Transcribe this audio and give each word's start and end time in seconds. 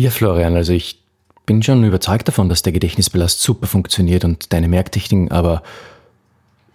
Ja, 0.00 0.08
Florian, 0.08 0.56
also 0.56 0.72
ich 0.72 0.98
bin 1.44 1.62
schon 1.62 1.84
überzeugt 1.84 2.26
davon, 2.26 2.48
dass 2.48 2.62
der 2.62 2.72
Gedächtnisballast 2.72 3.42
super 3.42 3.66
funktioniert 3.66 4.24
und 4.24 4.50
deine 4.50 4.66
Merktechniken, 4.66 5.30
aber 5.30 5.62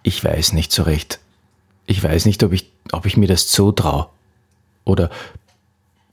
ich 0.04 0.22
weiß 0.22 0.52
nicht 0.52 0.70
so 0.70 0.84
recht. 0.84 1.18
Ich 1.86 2.00
weiß 2.00 2.26
nicht, 2.26 2.44
ob 2.44 2.52
ich, 2.52 2.70
ob 2.92 3.04
ich 3.04 3.16
mir 3.16 3.26
das 3.26 3.50
so 3.50 3.72
traue. 3.72 4.06
Oder 4.84 5.10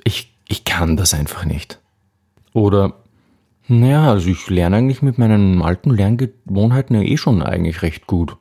ich, 0.03 0.33
ich 0.47 0.65
kann 0.65 0.97
das 0.97 1.13
einfach 1.13 1.45
nicht. 1.45 1.77
Oder, 2.53 2.95
naja, 3.67 4.09
also 4.09 4.27
ich 4.31 4.49
lerne 4.49 4.77
eigentlich 4.77 5.03
mit 5.03 5.19
meinen 5.19 5.61
alten 5.61 5.91
Lerngewohnheiten 5.91 6.95
ja 6.95 7.03
eh 7.03 7.17
schon 7.17 7.43
eigentlich 7.43 7.83
recht 7.83 8.07
gut. 8.07 8.37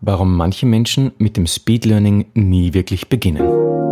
Warum 0.00 0.34
manche 0.34 0.64
Menschen 0.64 1.12
mit 1.18 1.36
dem 1.36 1.46
Speed 1.46 1.84
Learning 1.84 2.24
nie 2.32 2.72
wirklich 2.72 3.10
beginnen. 3.10 3.85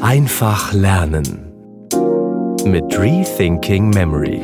Einfach 0.00 0.72
lernen 0.72 1.52
mit 2.64 2.98
Rethinking 2.98 3.90
Memory. 3.90 4.42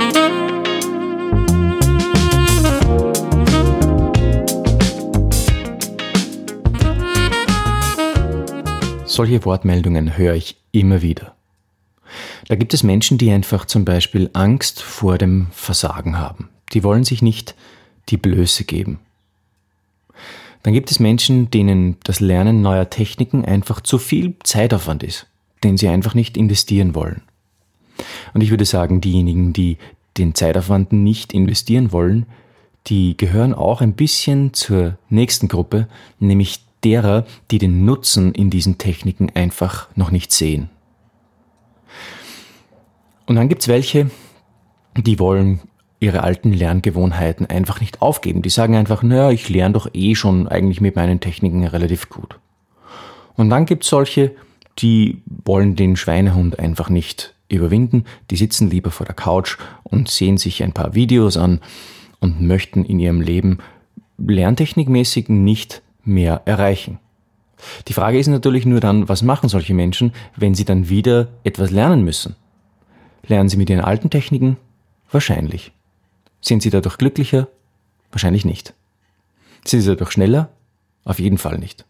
Solche 9.05 9.45
Wortmeldungen 9.45 10.17
höre 10.17 10.35
ich 10.35 10.57
immer 10.73 11.03
wieder. 11.03 11.35
Da 12.49 12.57
gibt 12.57 12.73
es 12.75 12.83
Menschen, 12.83 13.19
die 13.19 13.31
einfach 13.31 13.67
zum 13.67 13.85
Beispiel 13.85 14.31
Angst 14.33 14.83
vor 14.83 15.19
dem 15.19 15.49
Versagen 15.53 16.19
haben. 16.19 16.49
Die 16.73 16.83
wollen 16.83 17.05
sich 17.05 17.23
nicht 17.23 17.55
die 18.09 18.17
Blöße 18.17 18.65
geben. 18.65 19.01
Dann 20.63 20.75
gibt 20.75 20.91
es 20.91 21.01
Menschen, 21.01 21.51
denen 21.51 21.97
das 22.05 22.21
Lernen 22.21 22.63
neuer 22.63 22.89
Techniken 22.89 23.45
einfach 23.45 23.81
zu 23.81 23.99
viel 23.99 24.35
Zeitaufwand 24.45 25.03
ist, 25.03 25.27
den 25.65 25.77
sie 25.77 25.89
einfach 25.89 26.15
nicht 26.15 26.37
investieren 26.37 26.95
wollen. 26.95 27.23
Und 28.35 28.43
ich 28.43 28.51
würde 28.51 28.65
sagen, 28.65 29.01
diejenigen, 29.01 29.53
die 29.53 29.79
den 30.19 30.35
Zeitaufwand 30.35 30.93
nicht 30.93 31.33
investieren 31.33 31.93
wollen, 31.93 32.27
die 32.87 33.17
gehören 33.17 33.55
auch 33.55 33.81
ein 33.81 33.95
bisschen 33.95 34.53
zur 34.55 34.99
nächsten 35.09 35.49
Gruppe, 35.49 35.89
nämlich 36.19 36.65
derer, 36.85 37.25
die 37.51 37.59
den 37.59 37.85
Nutzen 37.85 38.33
in 38.33 38.51
diesen 38.51 38.79
Techniken 38.79 39.31
einfach 39.35 39.89
noch 39.95 40.11
nicht 40.11 40.33
sehen. 40.33 40.69
Und 43.27 43.37
dann 43.37 43.49
gibt's 43.49 43.69
welche, 43.69 44.11
die 44.97 45.19
wollen 45.19 45.61
ihre 46.01 46.25
alten 46.25 46.53
Lerngewohnheiten 46.53 47.47
einfach 47.47 47.81
nicht 47.81 48.03
aufgeben. 48.03 48.43
Die 48.43 48.51
sagen 48.51 48.75
einfach, 48.75 49.05
naja, 49.05 49.31
ich 49.31 49.49
lerne 49.49 49.75
doch 49.75 49.89
eh 49.95 50.17
schon 50.17 50.49
eigentlich 50.49 50.81
mit 50.81 50.97
meinen 50.97 51.21
Techniken 51.21 51.65
relativ 51.65 52.09
gut. 52.09 52.41
Und 53.37 53.49
dann 53.51 53.67
gibt's 53.67 53.89
solche, 53.89 54.35
die 54.79 55.23
wollen 55.27 55.77
den 55.77 55.97
Schweinehund 55.97 56.59
einfach 56.59 56.89
nicht 56.89 57.35
überwinden, 57.49 58.05
die 58.31 58.37
sitzen 58.37 58.71
lieber 58.71 58.91
vor 58.91 59.07
der 59.07 59.15
Couch 59.15 59.59
und 59.83 60.09
sehen 60.09 60.39
sich 60.39 60.63
ein 60.63 60.73
paar 60.73 60.95
Videos 60.95 61.37
an 61.37 61.61
und 62.21 62.41
möchten 62.41 62.85
in 62.85 62.99
ihrem 62.99 63.21
Leben 63.21 63.59
lerntechnikmäßig 64.19 65.29
nicht 65.29 65.83
mehr 66.05 66.43
erreichen. 66.45 66.99
Die 67.89 67.93
Frage 67.93 68.19
ist 68.19 68.27
natürlich 68.27 68.67
nur 68.67 68.81
dann, 68.81 69.09
was 69.09 69.23
machen 69.23 69.49
solche 69.49 69.75
Menschen, 69.75 70.13
wenn 70.37 70.55
sie 70.55 70.65
dann 70.65 70.89
wieder 70.89 71.29
etwas 71.45 71.71
lernen 71.71 72.03
müssen? 72.05 72.35
Lernen 73.27 73.49
sie 73.49 73.57
mit 73.57 73.71
ihren 73.71 73.85
alten 73.85 74.11
Techniken? 74.11 74.57
Wahrscheinlich. 75.11 75.73
Sind 76.41 76.63
sie 76.63 76.71
dadurch 76.71 76.99
glücklicher? 76.99 77.49
Wahrscheinlich 78.11 78.45
nicht. 78.45 78.75
Sind 79.65 79.83
sie 79.83 79.89
dadurch 79.89 80.11
schneller? 80.11 80.49
Auf 81.05 81.21
jeden 81.21 81.39
Fall 81.39 81.59
nicht. 81.59 81.85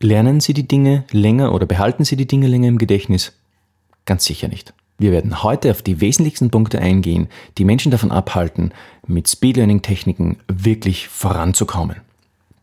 Lernen 0.00 0.40
sie 0.40 0.54
die 0.54 0.68
Dinge 0.68 1.04
länger 1.10 1.54
oder 1.54 1.66
behalten 1.66 2.04
sie 2.04 2.16
die 2.16 2.26
Dinge 2.26 2.46
länger 2.46 2.68
im 2.68 2.78
Gedächtnis? 2.78 3.32
Ganz 4.04 4.24
sicher 4.24 4.48
nicht. 4.48 4.74
Wir 4.98 5.12
werden 5.12 5.42
heute 5.42 5.70
auf 5.70 5.82
die 5.82 6.00
wesentlichsten 6.00 6.50
Punkte 6.50 6.78
eingehen, 6.78 7.28
die 7.58 7.64
Menschen 7.64 7.90
davon 7.90 8.12
abhalten, 8.12 8.72
mit 9.06 9.28
Speed 9.28 9.56
Learning 9.56 9.82
Techniken 9.82 10.38
wirklich 10.46 11.08
voranzukommen. 11.08 11.96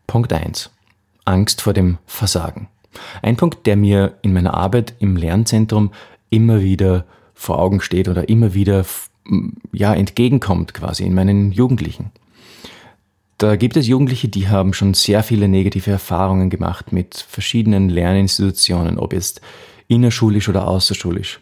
Punkt 0.06 0.32
1. 0.32 0.70
Angst 1.24 1.60
vor 1.60 1.72
dem 1.72 1.98
Versagen. 2.06 2.68
Ein 3.22 3.36
Punkt, 3.36 3.66
der 3.66 3.76
mir 3.76 4.18
in 4.22 4.32
meiner 4.32 4.54
Arbeit 4.54 4.94
im 4.98 5.16
Lernzentrum 5.16 5.92
immer 6.30 6.62
wieder 6.62 7.04
vor 7.34 7.58
Augen 7.58 7.80
steht 7.80 8.08
oder 8.08 8.28
immer 8.28 8.54
wieder 8.54 8.84
ja, 9.72 9.94
entgegenkommt 9.94 10.74
quasi 10.74 11.04
in 11.04 11.14
meinen 11.14 11.52
Jugendlichen. 11.52 12.10
Da 13.42 13.56
gibt 13.56 13.76
es 13.76 13.88
Jugendliche, 13.88 14.28
die 14.28 14.48
haben 14.48 14.72
schon 14.72 14.94
sehr 14.94 15.24
viele 15.24 15.48
negative 15.48 15.90
Erfahrungen 15.90 16.48
gemacht 16.48 16.92
mit 16.92 17.16
verschiedenen 17.16 17.88
Lerninstitutionen, 17.88 19.00
ob 19.00 19.12
jetzt 19.12 19.40
innerschulisch 19.88 20.48
oder 20.48 20.68
außerschulisch 20.68 21.40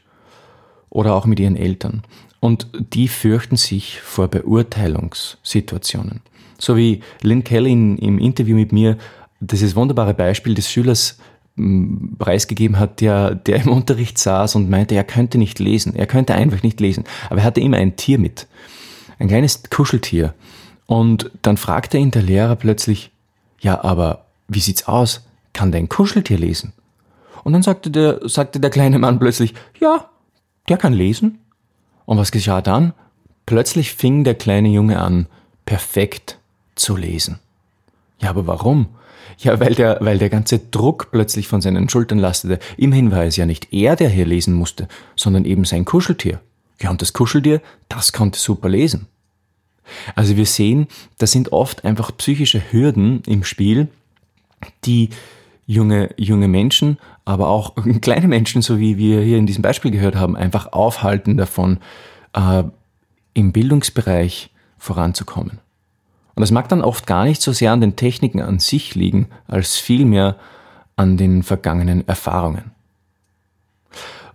oder 0.88 1.14
auch 1.14 1.26
mit 1.26 1.38
ihren 1.38 1.56
Eltern. 1.56 2.00
Und 2.40 2.68
die 2.94 3.06
fürchten 3.06 3.56
sich 3.56 4.00
vor 4.00 4.28
Beurteilungssituationen. 4.28 6.22
So 6.58 6.74
wie 6.74 7.02
Lynn 7.20 7.44
Kelly 7.44 7.72
im 7.72 8.18
Interview 8.18 8.56
mit 8.56 8.72
mir 8.72 8.96
dieses 9.40 9.76
wunderbare 9.76 10.14
Beispiel 10.14 10.54
des 10.54 10.70
Schülers 10.70 11.18
hm, 11.56 12.16
preisgegeben 12.18 12.78
hat, 12.78 13.02
der, 13.02 13.34
der 13.34 13.60
im 13.60 13.68
Unterricht 13.72 14.16
saß 14.16 14.54
und 14.54 14.70
meinte, 14.70 14.94
er 14.94 15.04
könnte 15.04 15.36
nicht 15.36 15.58
lesen. 15.58 15.94
Er 15.94 16.06
könnte 16.06 16.34
einfach 16.34 16.62
nicht 16.62 16.80
lesen. 16.80 17.04
Aber 17.28 17.40
er 17.40 17.44
hatte 17.44 17.60
immer 17.60 17.76
ein 17.76 17.96
Tier 17.96 18.18
mit. 18.18 18.46
Ein 19.18 19.28
kleines 19.28 19.64
Kuscheltier. 19.68 20.32
Und 20.90 21.30
dann 21.42 21.56
fragte 21.56 21.98
ihn 21.98 22.10
der 22.10 22.22
Lehrer 22.22 22.56
plötzlich, 22.56 23.12
ja, 23.60 23.84
aber 23.84 24.24
wie 24.48 24.58
sieht's 24.58 24.88
aus? 24.88 25.24
Kann 25.52 25.70
dein 25.70 25.88
Kuscheltier 25.88 26.36
lesen? 26.36 26.72
Und 27.44 27.52
dann 27.52 27.62
sagte 27.62 27.92
der, 27.92 28.28
sagte 28.28 28.58
der 28.58 28.70
kleine 28.70 28.98
Mann 28.98 29.20
plötzlich, 29.20 29.54
ja, 29.78 30.10
der 30.68 30.78
kann 30.78 30.92
lesen. 30.92 31.38
Und 32.06 32.18
was 32.18 32.32
geschah 32.32 32.60
dann? 32.60 32.92
Plötzlich 33.46 33.94
fing 33.94 34.24
der 34.24 34.34
kleine 34.34 34.68
Junge 34.68 34.98
an, 34.98 35.28
perfekt 35.64 36.38
zu 36.74 36.96
lesen. 36.96 37.38
Ja, 38.20 38.30
aber 38.30 38.48
warum? 38.48 38.88
Ja, 39.38 39.60
weil 39.60 39.76
der, 39.76 39.98
weil 40.00 40.18
der 40.18 40.28
ganze 40.28 40.58
Druck 40.58 41.12
plötzlich 41.12 41.46
von 41.46 41.60
seinen 41.60 41.88
Schultern 41.88 42.18
lastete. 42.18 42.58
Immerhin 42.76 43.12
war 43.12 43.22
es 43.22 43.36
ja 43.36 43.46
nicht 43.46 43.72
er, 43.72 43.94
der 43.94 44.08
hier 44.08 44.26
lesen 44.26 44.54
musste, 44.54 44.88
sondern 45.14 45.44
eben 45.44 45.64
sein 45.64 45.84
Kuscheltier. 45.84 46.40
Ja, 46.80 46.90
und 46.90 47.00
das 47.00 47.12
Kuscheltier, 47.12 47.62
das 47.88 48.12
konnte 48.12 48.40
super 48.40 48.68
lesen. 48.68 49.06
Also 50.14 50.36
wir 50.36 50.46
sehen, 50.46 50.86
das 51.18 51.32
sind 51.32 51.52
oft 51.52 51.84
einfach 51.84 52.16
psychische 52.16 52.62
Hürden 52.70 53.22
im 53.26 53.44
Spiel, 53.44 53.88
die 54.84 55.10
junge, 55.66 56.12
junge 56.16 56.48
Menschen, 56.48 56.98
aber 57.24 57.48
auch 57.48 57.74
kleine 58.00 58.28
Menschen, 58.28 58.62
so 58.62 58.78
wie 58.78 58.98
wir 58.98 59.20
hier 59.20 59.38
in 59.38 59.46
diesem 59.46 59.62
Beispiel 59.62 59.90
gehört 59.90 60.16
haben, 60.16 60.36
einfach 60.36 60.72
aufhalten 60.72 61.36
davon, 61.36 61.78
äh, 62.32 62.64
im 63.34 63.52
Bildungsbereich 63.52 64.50
voranzukommen. 64.78 65.60
Und 66.34 66.40
das 66.40 66.50
mag 66.50 66.68
dann 66.68 66.82
oft 66.82 67.06
gar 67.06 67.24
nicht 67.24 67.42
so 67.42 67.52
sehr 67.52 67.72
an 67.72 67.80
den 67.80 67.96
Techniken 67.96 68.40
an 68.40 68.58
sich 68.58 68.94
liegen, 68.94 69.28
als 69.46 69.76
vielmehr 69.76 70.36
an 70.96 71.16
den 71.16 71.42
vergangenen 71.42 72.06
Erfahrungen. 72.08 72.72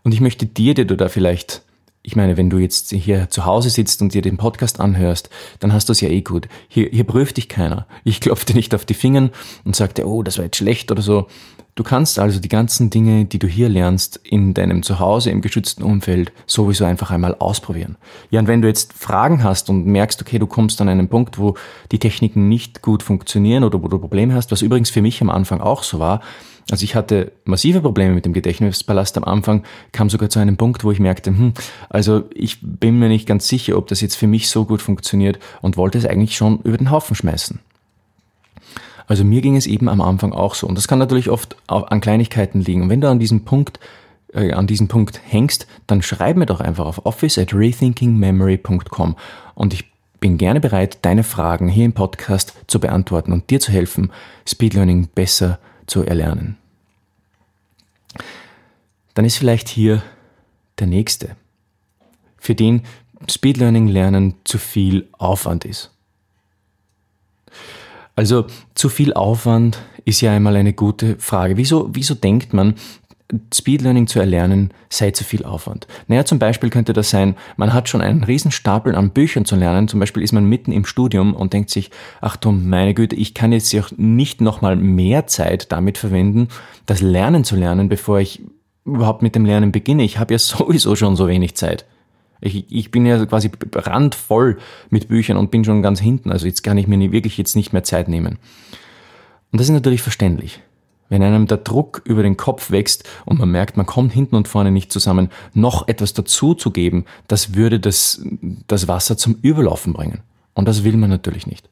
Und 0.04 0.14
ich 0.14 0.22
möchte 0.22 0.46
dir, 0.46 0.74
der 0.74 0.86
du 0.86 0.96
da 0.96 1.10
vielleicht 1.10 1.64
ich 2.06 2.16
meine, 2.16 2.38
wenn 2.38 2.50
du 2.50 2.60
jetzt 2.60 2.92
hier 2.92 3.30
zu 3.30 3.46
Hause 3.46 3.70
sitzt 3.70 4.02
und 4.02 4.14
dir 4.14 4.22
den 4.22 4.38
Podcast 4.38 4.80
anhörst, 4.80 5.30
dann 5.60 5.74
hast 5.74 5.90
du 5.90 5.92
es 5.92 6.02
ja 6.02 6.10
eh 6.10 6.22
gut. 6.22 6.48
Hier, 6.68 6.88
hier 6.92 7.04
prüft 7.04 7.38
dich 7.38 7.50
keiner. 7.50 7.88
Ich 8.04 8.22
klopfe 8.22 8.46
dir 8.46 8.56
nicht 8.56 8.76
auf 8.76 8.86
die 8.86 8.94
Fingern 8.94 9.32
und 9.64 9.76
sage 9.76 9.96
dir, 9.96 10.08
oh, 10.08 10.22
das 10.22 10.38
war 10.38 10.46
jetzt 10.46 10.58
schlecht 10.58 10.92
oder 10.92 11.02
so. 11.02 11.28
Du 11.74 11.84
kannst 11.84 12.20
also 12.20 12.40
die 12.40 12.48
ganzen 12.48 12.90
Dinge, 12.90 13.26
die 13.26 13.40
du 13.40 13.48
hier 13.48 13.70
lernst, 13.70 14.22
in 14.24 14.54
deinem 14.54 14.84
Zuhause, 14.84 15.32
im 15.32 15.42
geschützten 15.42 15.84
Umfeld, 15.84 16.32
sowieso 16.46 16.86
einfach 16.86 17.12
einmal 17.12 17.36
ausprobieren. 17.36 17.98
Ja, 18.30 18.40
und 18.40 18.48
wenn 18.48 18.62
du 18.62 18.68
jetzt 18.68 18.94
Fragen 18.94 19.44
hast 19.44 19.70
und 19.70 19.86
merkst, 19.86 20.22
okay, 20.22 20.40
du 20.40 20.48
kommst 20.48 20.80
an 20.80 20.88
einen 20.88 21.10
Punkt, 21.10 21.38
wo 21.38 21.56
die 21.92 22.00
Techniken 22.00 22.48
nicht 22.48 22.82
gut 22.82 23.04
funktionieren 23.04 23.64
oder 23.64 23.84
wo 23.84 23.88
du 23.88 24.00
Probleme 24.00 24.36
hast, 24.36 24.52
was 24.52 24.62
übrigens 24.62 24.90
für 24.90 25.02
mich 25.02 25.22
am 25.22 25.30
Anfang 25.30 25.60
auch 25.60 25.84
so 25.84 26.00
war, 26.00 26.22
also 26.72 26.84
ich 26.84 26.96
hatte 26.96 27.32
massive 27.44 27.82
Probleme 27.82 28.14
mit 28.14 28.26
dem 28.26 28.34
Gedächtnispalast 28.34 29.18
am 29.18 29.24
Anfang, 29.24 29.64
kam 29.92 30.10
sogar 30.10 30.30
zu 30.30 30.40
einem 30.40 30.58
Punkt, 30.58 30.84
wo 30.84 30.92
ich 30.92 31.00
merkte, 31.00 31.30
hm, 31.30 31.54
also 31.90 32.24
ich 32.34 32.60
bin 32.62 32.98
mir 32.98 33.08
nicht 33.08 33.28
ganz 33.28 33.48
sicher, 33.48 33.78
ob 33.78 33.88
das 33.88 34.02
jetzt 34.02 34.16
für 34.16 34.28
mich 34.28 34.50
so 34.50 34.66
gut 34.66 34.82
funktioniert 34.82 35.38
und 35.62 35.78
wollte 35.78 35.98
es 35.98 36.06
eigentlich 36.06 36.36
schon 36.36 36.60
über 36.64 36.78
den 36.78 36.90
Haufen 36.90 37.16
schmeißen. 37.16 37.60
Also 39.08 39.24
mir 39.24 39.42
ging 39.42 39.56
es 39.56 39.68
eben 39.68 39.88
am 39.88 40.02
Anfang 40.02 40.34
auch 40.34 40.56
so. 40.56 40.66
Und 40.66 40.76
das 40.76 40.88
kann 40.88 40.98
natürlich 40.98 41.30
oft 41.30 41.56
an 41.68 42.02
Kleinigkeiten 42.02 42.62
liegen. 42.62 42.82
Und 42.82 42.90
wenn 42.90 43.02
du 43.02 43.10
an 43.10 43.20
diesem 43.20 43.46
Punkt, 43.46 43.80
äh, 44.34 44.52
an 44.52 44.66
diesem 44.66 44.88
Punkt 44.88 45.22
hängst, 45.24 45.68
dann 45.86 46.02
schreib 46.02 46.36
mir 46.36 46.48
doch 46.48 46.60
einfach 46.60 46.88
auf 46.88 47.06
office 47.06 47.38
at 47.38 47.54
rethinkingmemory.com 47.54 49.16
und 49.54 49.74
ich 49.76 49.86
bin 50.20 50.40
gerne 50.40 50.60
bereit, 50.60 50.98
deine 51.04 51.24
Fragen 51.24 51.68
hier 51.68 51.86
im 51.86 51.94
Podcast 51.94 52.54
zu 52.66 52.80
beantworten 52.80 53.32
und 53.32 53.52
dir 53.52 53.60
zu 53.60 53.72
helfen, 53.72 54.12
Speed 54.48 54.74
Learning 54.74 55.08
besser 55.14 55.60
zu 55.60 55.75
erlernen. 56.04 56.58
Dann 59.14 59.26
ist 59.26 59.38
vielleicht 59.38 59.70
hier 59.70 60.04
der 60.80 60.88
nächste, 60.88 61.36
für 62.38 62.56
den 62.56 62.84
Speed 63.30 63.58
Learning 63.58 63.88
Lernen 63.88 64.36
zu 64.44 64.58
viel 64.58 65.08
Aufwand 65.14 65.66
ist. 65.66 65.92
Also 68.16 68.48
zu 68.76 68.90
viel 68.90 69.14
Aufwand 69.14 69.80
ist 70.06 70.22
ja 70.22 70.32
einmal 70.32 70.56
eine 70.56 70.74
gute 70.74 71.18
Frage. 71.20 71.58
Wieso, 71.58 71.90
wieso 71.94 72.16
denkt 72.16 72.54
man, 72.54 72.76
Speed 73.54 73.82
Learning 73.82 74.06
zu 74.06 74.20
erlernen 74.20 74.72
sei 74.90 75.12
zu 75.12 75.24
viel 75.24 75.46
Aufwand. 75.46 75.88
Naja, 76.08 76.26
zum 76.26 76.38
Beispiel 76.38 76.70
könnte 76.70 76.94
das 76.94 77.10
sein, 77.10 77.36
man 77.58 77.74
hat 77.74 77.90
schon 77.90 78.02
einen 78.02 78.24
Riesenstapel 78.24 78.94
an 78.94 79.10
Büchern 79.12 79.46
zu 79.46 79.56
lernen. 79.56 79.88
Zum 79.88 80.00
Beispiel 80.00 80.22
ist 80.22 80.32
man 80.32 80.46
mitten 80.46 80.72
im 80.72 80.86
Studium 80.86 81.34
und 81.34 81.54
denkt 81.54 81.72
sich, 81.72 81.90
ach 82.22 82.36
du 82.38 82.52
meine 82.52 82.94
Güte, 82.94 83.16
ich 83.16 83.34
kann 83.34 83.52
jetzt 83.52 83.76
auch 83.76 83.90
nicht 83.98 84.42
nochmal 84.42 84.76
mehr 84.76 85.26
Zeit 85.26 85.72
damit 85.72 85.98
verwenden, 85.98 86.50
das 86.86 87.02
Lernen 87.02 87.44
zu 87.44 87.56
lernen, 87.56 87.90
bevor 87.90 88.20
ich 88.20 88.44
überhaupt 88.86 89.24
mit 89.24 89.34
dem 89.34 89.46
Lernen 89.46 89.72
beginne. 89.72 90.04
Ich 90.04 90.20
habe 90.20 90.34
ja 90.34 90.40
sowieso 90.40 90.96
schon 90.96 91.16
so 91.16 91.28
wenig 91.28 91.56
Zeit. 91.56 91.86
Ich, 92.42 92.72
ich 92.72 92.92
bin 92.92 93.08
ja 93.08 93.26
quasi 93.26 93.50
randvoll 93.74 94.60
mit 94.92 95.08
Büchern 95.08 95.38
und 95.38 95.50
bin 95.50 95.64
schon 95.64 95.82
ganz 95.82 96.00
hinten. 96.00 96.32
Also 96.32 96.46
jetzt 96.46 96.64
kann 96.64 96.78
ich 96.78 96.88
mir 96.88 97.12
wirklich 97.12 97.38
jetzt 97.40 97.56
nicht 97.56 97.74
mehr 97.74 97.84
Zeit 97.84 98.08
nehmen. 98.08 98.38
Und 99.52 99.60
das 99.60 99.68
ist 99.68 99.74
natürlich 99.74 100.04
verständlich. 100.04 100.62
Wenn 101.08 101.22
einem 101.22 101.46
der 101.46 101.58
Druck 101.58 102.02
über 102.06 102.24
den 102.24 102.36
Kopf 102.36 102.72
wächst 102.72 103.04
und 103.26 103.40
man 103.40 103.50
merkt, 103.50 103.78
man 103.78 103.86
kommt 103.86 104.12
hinten 104.12 104.36
und 104.36 104.48
vorne 104.48 104.72
nicht 104.72 104.92
zusammen, 104.92 105.30
noch 105.54 105.88
etwas 105.88 106.14
dazu 106.14 106.56
zu 106.56 106.72
geben, 106.72 107.06
das 107.28 107.54
würde 107.54 107.80
das, 107.80 108.22
das 108.68 108.88
Wasser 108.88 109.16
zum 109.18 109.36
Überlaufen 109.42 109.94
bringen. 109.94 110.22
Und 110.54 110.68
das 110.68 110.84
will 110.84 110.98
man 110.98 111.10
natürlich 111.10 111.46
nicht. 111.46 111.70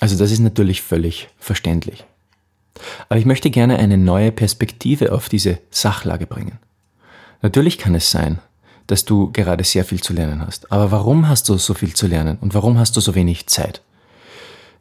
Also 0.00 0.16
das 0.16 0.30
ist 0.30 0.40
natürlich 0.40 0.82
völlig 0.82 1.28
verständlich. 1.38 2.04
Aber 3.08 3.18
ich 3.18 3.26
möchte 3.26 3.50
gerne 3.50 3.78
eine 3.78 3.98
neue 3.98 4.32
Perspektive 4.32 5.12
auf 5.12 5.28
diese 5.28 5.58
Sachlage 5.70 6.26
bringen. 6.26 6.58
Natürlich 7.42 7.78
kann 7.78 7.94
es 7.94 8.10
sein, 8.10 8.38
dass 8.86 9.04
du 9.04 9.32
gerade 9.32 9.64
sehr 9.64 9.84
viel 9.84 10.02
zu 10.02 10.12
lernen 10.12 10.46
hast. 10.46 10.70
Aber 10.70 10.90
warum 10.90 11.28
hast 11.28 11.48
du 11.48 11.56
so 11.56 11.74
viel 11.74 11.94
zu 11.94 12.06
lernen 12.06 12.38
und 12.40 12.54
warum 12.54 12.78
hast 12.78 12.96
du 12.96 13.00
so 13.00 13.14
wenig 13.14 13.46
Zeit? 13.46 13.82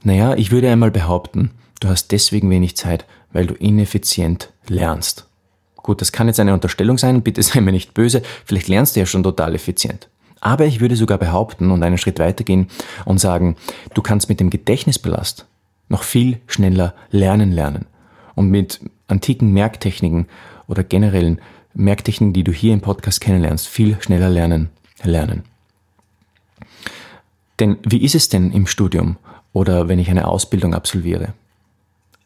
Naja, 0.04 0.36
ich 0.36 0.52
würde 0.52 0.70
einmal 0.70 0.92
behaupten, 0.92 1.52
du 1.84 1.90
hast 1.90 2.12
deswegen 2.12 2.50
wenig 2.50 2.78
Zeit, 2.78 3.06
weil 3.32 3.46
du 3.46 3.54
ineffizient 3.56 4.52
lernst. 4.68 5.28
Gut, 5.76 6.00
das 6.00 6.12
kann 6.12 6.28
jetzt 6.28 6.40
eine 6.40 6.54
Unterstellung 6.54 6.98
sein, 6.98 7.24
bitte 7.24 7.44
sei 7.44 7.60
mir 7.62 7.72
nicht 7.72 7.94
böse, 7.94 8.22
vielleicht 8.46 8.70
lernst 8.70 8.96
du 8.96 9.02
ja 9.02 9.06
schon 9.06 9.24
total 9.24 9.54
effizient. 9.54 10.08
Aber 10.40 10.66
ich 10.66 10.82
würde 10.82 10.96
sogar 10.96 11.18
behaupten 11.18 11.72
und 11.72 11.84
einen 11.84 11.98
Schritt 11.98 12.20
weitergehen 12.20 12.68
und 13.06 13.20
sagen, 13.20 13.56
du 13.94 14.02
kannst 14.02 14.30
mit 14.30 14.40
dem 14.40 14.50
Gedächtnisballast 14.50 15.46
noch 15.90 16.04
viel 16.04 16.40
schneller 16.48 16.94
lernen 17.12 17.52
lernen. 17.52 17.86
Und 18.36 18.50
mit 18.50 18.82
antiken 19.08 19.54
Merktechniken 19.54 20.28
oder 20.68 20.84
generellen 20.84 21.40
Merktechniken, 21.74 22.34
die 22.34 22.44
du 22.44 22.52
hier 22.52 22.74
im 22.74 22.82
Podcast 22.82 23.22
kennenlernst, 23.22 23.68
viel 23.68 23.98
schneller 24.02 24.30
lernen 24.30 24.70
lernen. 25.04 25.44
Denn 27.60 27.78
wie 27.84 28.04
ist 28.04 28.16
es 28.16 28.30
denn 28.30 28.52
im 28.52 28.68
Studium 28.68 29.18
oder 29.54 29.88
wenn 29.88 30.00
ich 30.00 30.10
eine 30.10 30.28
Ausbildung 30.28 30.74
absolviere? 30.74 31.34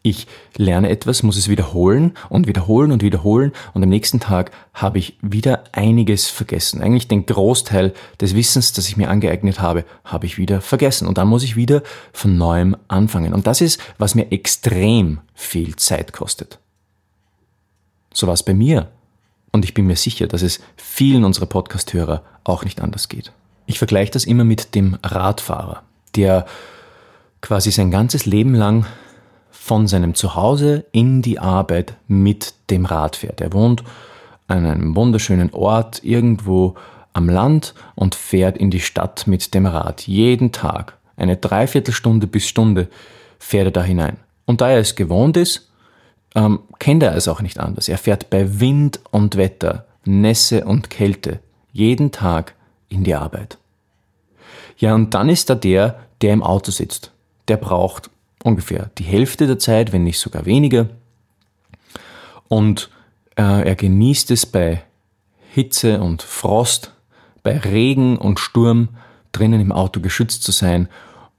Ich 0.07 0.25
lerne 0.56 0.89
etwas, 0.89 1.21
muss 1.21 1.36
es 1.36 1.50
wiederholen 1.50 2.13
und 2.30 2.48
wiederholen 2.48 2.94
und 2.94 3.04
wiederholen 3.04 3.51
und 3.74 3.83
am 3.83 3.89
nächsten 3.89 4.21
Tag 4.21 4.51
habe 4.74 5.00
ich 5.00 5.18
wieder 5.21 5.65
einiges 5.74 6.30
vergessen. 6.30 6.81
Eigentlich 6.81 7.09
den 7.09 7.25
Großteil 7.25 7.94
des 8.21 8.33
Wissens, 8.33 8.71
das 8.71 8.88
ich 8.88 8.95
mir 8.95 9.09
angeeignet 9.09 9.59
habe, 9.59 9.83
habe 10.06 10.25
ich 10.25 10.38
wieder 10.38 10.62
vergessen 10.62 11.09
und 11.09 11.18
dann 11.18 11.27
muss 11.27 11.44
ich 11.44 11.57
wieder 11.57 11.83
von 12.13 12.38
neuem 12.38 12.77
anfangen. 12.88 13.33
Und 13.33 13.48
das 13.48 13.59
ist, 13.59 13.81
was 13.98 14.15
mir 14.15 14.31
extrem 14.31 15.19
viel 15.33 15.75
Zeit 15.75 16.13
kostet. 16.13 16.57
So 18.13 18.27
war 18.27 18.33
es 18.33 18.44
bei 18.44 18.54
mir 18.54 18.88
und 19.51 19.65
ich 19.65 19.74
bin 19.74 19.88
mir 19.88 19.98
sicher, 19.98 20.27
dass 20.27 20.42
es 20.42 20.62
vielen 20.77 21.25
unserer 21.25 21.48
Podcasthörer 21.48 22.24
auch 22.45 22.63
nicht 22.63 22.80
anders 22.80 23.09
geht. 23.09 23.33
Ich 23.65 23.77
vergleiche 23.77 24.13
das 24.13 24.24
immer 24.24 24.45
mit 24.45 24.74
dem 24.74 24.98
Radfahrer, 25.04 25.83
der 26.15 26.45
quasi 27.42 27.71
sein 27.71 27.92
ganzes 27.92 28.25
Leben 28.25 28.56
lang 28.56 28.86
von 29.68 29.86
seinem 29.86 30.16
Zuhause 30.16 30.86
in 30.94 31.22
die 31.22 31.40
Arbeit 31.40 31.98
mit 32.08 32.54
dem 32.69 32.86
Rad 32.86 33.18
fährt. 33.18 33.42
Er 33.42 33.52
wohnt 33.52 33.84
an 34.48 34.66
einem 34.66 34.96
wunderschönen 34.96 35.54
Ort 35.54 36.06
irgendwo 36.06 36.75
am 37.12 37.28
Land 37.28 37.74
und 37.96 38.16
fährt 38.16 38.58
in 38.58 38.72
die 38.72 38.80
Stadt 38.80 39.28
mit 39.28 39.54
dem 39.54 39.66
Rad. 39.66 40.08
Jeden 40.08 40.54
Tag, 40.54 40.98
eine 41.18 41.36
Dreiviertelstunde 41.36 42.28
bis 42.28 42.48
Stunde, 42.48 42.88
fährt 43.40 43.66
er 43.66 43.72
da 43.72 43.84
hinein. 43.84 44.16
Und 44.46 44.62
da 44.62 44.69
er 44.69 44.80
es 44.80 44.96
gewohnt 44.96 45.36
ist, 45.36 45.69
ähm, 46.34 46.60
kennt 46.80 47.04
er 47.04 47.14
es 47.18 47.28
auch 47.28 47.42
nicht 47.42 47.60
anders. 47.60 47.90
Er 47.90 47.98
fährt 47.98 48.30
bei 48.30 48.62
Wind 48.62 49.02
und 49.12 49.36
Wetter, 49.36 49.86
Nässe 50.06 50.64
und 50.64 50.90
Kälte, 50.90 51.42
jeden 51.74 52.14
Tag 52.14 52.54
in 52.88 53.04
die 53.04 53.16
Arbeit. 53.16 53.58
Ja, 54.78 54.96
und 54.96 55.14
dann 55.14 55.28
ist 55.28 55.50
da 55.50 55.56
der, 55.56 56.00
der 56.22 56.31
im 56.31 56.42
Auto 56.42 56.72
sitzt. 56.72 57.12
Der 57.50 57.58
braucht 57.58 58.10
ungefähr 58.44 58.92
die 58.98 59.04
Hälfte 59.04 59.48
der 59.48 59.60
Zeit, 59.60 59.92
wenn 59.92 60.04
nicht 60.04 60.19
sogar 60.19 60.45
weniger. 60.45 60.89
Und 62.48 62.89
äh, 63.36 63.68
er 63.68 63.75
genießt 63.75 64.31
es 64.31 64.45
bei 64.45 64.84
Hitze 65.51 66.01
und 66.01 66.22
Frost, 66.22 66.94
bei 67.44 67.57
Regen 67.57 68.18
und 68.18 68.39
Sturm 68.39 68.89
drinnen 69.31 69.62
im 69.62 69.72
Auto 69.72 70.00
geschützt 70.00 70.44
zu 70.44 70.51
sein 70.51 70.88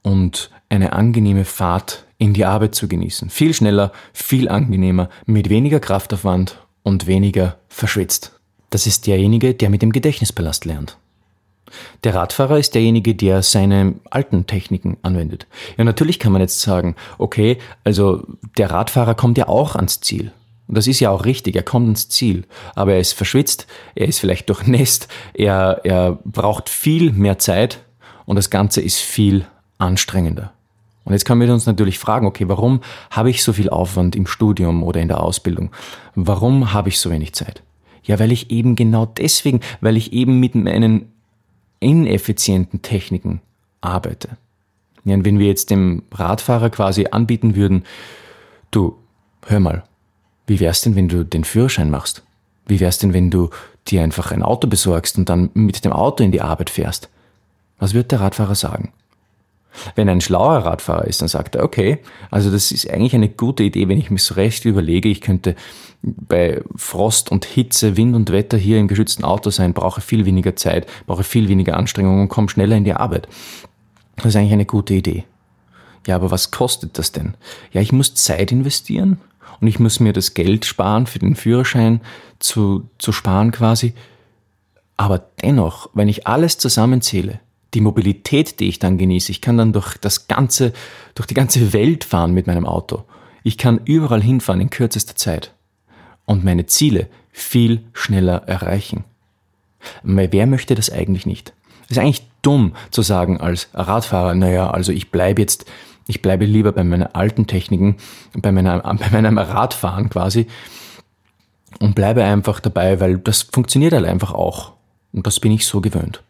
und 0.01 0.49
eine 0.69 0.93
angenehme 0.93 1.45
Fahrt 1.45 2.05
in 2.17 2.33
die 2.33 2.45
Arbeit 2.45 2.75
zu 2.75 2.87
genießen. 2.87 3.29
Viel 3.29 3.53
schneller, 3.53 3.91
viel 4.13 4.49
angenehmer, 4.49 5.09
mit 5.25 5.49
weniger 5.49 5.79
Kraftaufwand 5.79 6.59
und 6.83 7.07
weniger 7.07 7.57
verschwitzt. 7.67 8.39
Das 8.69 8.85
ist 8.85 9.07
derjenige, 9.07 9.53
der 9.53 9.69
mit 9.69 9.81
dem 9.81 9.91
Gedächtnispalast 9.91 10.65
lernt. 10.65 10.97
Der 12.03 12.15
Radfahrer 12.15 12.57
ist 12.57 12.75
derjenige, 12.75 13.15
der 13.15 13.43
seine 13.43 13.95
alten 14.09 14.47
Techniken 14.47 14.97
anwendet. 15.01 15.47
Ja, 15.77 15.83
natürlich 15.83 16.19
kann 16.19 16.31
man 16.31 16.41
jetzt 16.41 16.61
sagen, 16.61 16.95
okay, 17.17 17.57
also 17.83 18.23
der 18.57 18.71
Radfahrer 18.71 19.15
kommt 19.15 19.37
ja 19.37 19.47
auch 19.47 19.75
ans 19.75 20.01
Ziel. 20.01 20.31
Und 20.67 20.77
das 20.77 20.85
ist 20.85 20.99
ja 20.99 21.09
auch 21.09 21.25
richtig, 21.25 21.55
er 21.55 21.63
kommt 21.63 21.85
ans 21.85 22.09
Ziel. 22.09 22.45
Aber 22.75 22.93
er 22.93 22.99
ist 22.99 23.13
verschwitzt, 23.13 23.65
er 23.95 24.07
ist 24.07 24.19
vielleicht 24.19 24.49
durchnässt, 24.49 25.07
er, 25.33 25.81
er 25.83 26.19
braucht 26.23 26.69
viel 26.69 27.11
mehr 27.11 27.39
Zeit 27.39 27.79
und 28.25 28.35
das 28.35 28.49
Ganze 28.49 28.81
ist 28.81 28.99
viel 28.99 29.45
anstrengender. 29.79 30.51
Und 31.05 31.13
jetzt 31.13 31.25
können 31.25 31.41
wir 31.41 31.51
uns 31.51 31.65
natürlich 31.65 31.97
fragen, 31.97 32.27
okay, 32.27 32.47
warum 32.47 32.81
habe 33.09 33.31
ich 33.31 33.41
so 33.41 33.51
viel 33.51 33.69
Aufwand 33.69 34.15
im 34.15 34.27
Studium 34.27 34.83
oder 34.83 35.01
in 35.01 35.07
der 35.07 35.23
Ausbildung? 35.23 35.71
Warum 36.13 36.71
habe 36.71 36.89
ich 36.89 36.99
so 36.99 37.09
wenig 37.09 37.33
Zeit? 37.33 37.63
Ja, 38.03 38.19
weil 38.19 38.31
ich 38.31 38.51
eben 38.51 38.75
genau 38.75 39.07
deswegen, 39.07 39.61
weil 39.81 39.97
ich 39.97 40.13
eben 40.13 40.39
mit 40.39 40.53
meinen 40.53 41.11
ineffizienten 41.79 42.81
Techniken 42.81 43.41
arbeite. 43.81 44.37
Ja, 45.05 45.23
wenn 45.23 45.39
wir 45.39 45.47
jetzt 45.47 45.69
dem 45.69 46.03
Radfahrer 46.11 46.69
quasi 46.69 47.07
anbieten 47.11 47.55
würden, 47.55 47.83
du, 48.71 48.97
hör 49.45 49.59
mal, 49.59 49.83
wie 50.47 50.59
wär's 50.59 50.81
denn, 50.81 50.95
wenn 50.95 51.07
du 51.07 51.23
den 51.23 51.43
Führerschein 51.43 51.89
machst? 51.89 52.23
Wie 52.65 52.79
wär's 52.79 52.97
denn, 52.99 53.13
wenn 53.13 53.29
du 53.29 53.49
dir 53.87 54.03
einfach 54.03 54.31
ein 54.31 54.43
Auto 54.43 54.67
besorgst 54.67 55.17
und 55.17 55.29
dann 55.29 55.49
mit 55.53 55.83
dem 55.85 55.93
Auto 55.93 56.23
in 56.23 56.31
die 56.31 56.41
Arbeit 56.41 56.69
fährst? 56.69 57.09
Was 57.79 57.93
wird 57.93 58.11
der 58.11 58.19
Radfahrer 58.19 58.55
sagen? 58.55 58.91
Wenn 59.95 60.09
ein 60.09 60.21
schlauer 60.21 60.57
Radfahrer 60.57 61.05
ist, 61.05 61.21
dann 61.21 61.27
sagt 61.27 61.55
er, 61.55 61.63
okay, 61.63 61.99
also 62.31 62.51
das 62.51 62.71
ist 62.71 62.89
eigentlich 62.89 63.15
eine 63.15 63.29
gute 63.29 63.63
Idee, 63.63 63.87
wenn 63.87 63.99
ich 63.99 64.09
mich 64.09 64.23
so 64.23 64.33
recht 64.33 64.65
überlege, 64.65 65.09
ich 65.09 65.21
könnte 65.21 65.55
bei 66.01 66.61
Frost 66.75 67.31
und 67.31 67.45
Hitze, 67.45 67.97
Wind 67.97 68.15
und 68.15 68.31
Wetter 68.31 68.57
hier 68.57 68.79
im 68.79 68.87
geschützten 68.87 69.23
Auto 69.23 69.49
sein, 69.49 69.73
brauche 69.73 70.01
viel 70.01 70.25
weniger 70.25 70.55
Zeit, 70.55 70.87
brauche 71.07 71.23
viel 71.23 71.49
weniger 71.49 71.77
Anstrengung 71.77 72.21
und 72.21 72.29
komme 72.29 72.49
schneller 72.49 72.77
in 72.77 72.83
die 72.83 72.93
Arbeit. 72.93 73.27
Das 74.15 74.27
ist 74.27 74.35
eigentlich 74.35 74.53
eine 74.53 74.65
gute 74.65 74.93
Idee. 74.93 75.25
Ja, 76.07 76.15
aber 76.15 76.31
was 76.31 76.51
kostet 76.51 76.97
das 76.97 77.11
denn? 77.11 77.35
Ja, 77.71 77.81
ich 77.81 77.91
muss 77.91 78.15
Zeit 78.15 78.51
investieren 78.51 79.19
und 79.59 79.67
ich 79.67 79.79
muss 79.79 79.99
mir 79.99 80.13
das 80.13 80.33
Geld 80.33 80.65
sparen 80.65 81.05
für 81.05 81.19
den 81.19 81.35
Führerschein 81.35 82.01
zu, 82.39 82.89
zu 82.97 83.11
sparen 83.11 83.51
quasi. 83.51 83.93
Aber 84.97 85.19
dennoch, 85.41 85.89
wenn 85.93 86.07
ich 86.07 86.27
alles 86.27 86.57
zusammenzähle, 86.57 87.39
die 87.73 87.81
Mobilität, 87.81 88.59
die 88.59 88.67
ich 88.67 88.79
dann 88.79 88.97
genieße. 88.97 89.31
Ich 89.31 89.41
kann 89.41 89.57
dann 89.57 89.73
durch 89.73 89.97
das 89.97 90.27
ganze, 90.27 90.73
durch 91.15 91.27
die 91.27 91.33
ganze 91.33 91.73
Welt 91.73 92.03
fahren 92.03 92.33
mit 92.33 92.47
meinem 92.47 92.65
Auto. 92.65 93.03
Ich 93.43 93.57
kann 93.57 93.81
überall 93.85 94.21
hinfahren 94.21 94.61
in 94.61 94.69
kürzester 94.69 95.15
Zeit 95.15 95.53
und 96.25 96.43
meine 96.43 96.65
Ziele 96.65 97.07
viel 97.31 97.83
schneller 97.93 98.43
erreichen. 98.47 99.05
Wer 100.03 100.47
möchte 100.47 100.75
das 100.75 100.91
eigentlich 100.91 101.25
nicht? 101.25 101.53
Es 101.85 101.91
ist 101.91 101.97
eigentlich 101.99 102.27
dumm 102.41 102.73
zu 102.91 103.01
sagen 103.01 103.39
als 103.39 103.69
Radfahrer, 103.73 104.35
naja, 104.35 104.69
also 104.69 104.91
ich 104.91 105.11
bleibe 105.11 105.41
jetzt, 105.41 105.65
ich 106.07 106.21
bleibe 106.21 106.45
lieber 106.45 106.71
bei 106.71 106.83
meinen 106.83 107.03
alten 107.03 107.47
Techniken, 107.47 107.97
bei, 108.33 108.51
meiner, 108.51 108.79
bei 108.99 109.09
meinem 109.09 109.37
Radfahren 109.37 110.09
quasi 110.09 110.47
und 111.79 111.95
bleibe 111.95 112.23
einfach 112.23 112.59
dabei, 112.59 112.99
weil 112.99 113.17
das 113.17 113.43
funktioniert 113.43 113.93
halt 113.93 114.05
einfach 114.05 114.33
auch. 114.33 114.73
Und 115.11 115.25
das 115.25 115.39
bin 115.39 115.51
ich 115.51 115.65
so 115.65 115.81
gewöhnt. 115.81 116.21